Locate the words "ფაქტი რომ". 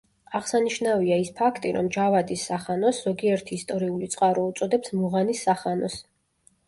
1.41-1.91